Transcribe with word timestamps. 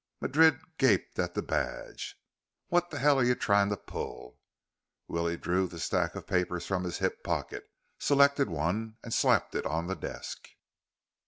Madrid 0.19 0.59
gaped 0.79 1.19
at 1.19 1.35
the 1.35 1.43
badge. 1.43 2.15
"What 2.69 2.89
the 2.89 2.97
hell 2.97 3.19
are 3.19 3.23
you 3.23 3.35
trying 3.35 3.69
to 3.69 3.77
pull?" 3.77 4.39
Willie 5.07 5.37
drew 5.37 5.67
the 5.67 5.77
stack 5.79 6.15
of 6.15 6.25
papers 6.25 6.65
from 6.65 6.85
his 6.85 6.97
hip 6.97 7.23
pocket, 7.23 7.65
selected 7.99 8.49
one 8.49 8.97
and 9.03 9.13
slapped 9.13 9.53
it 9.53 9.67
on 9.67 9.85
the 9.85 9.95
desk. 9.95 10.39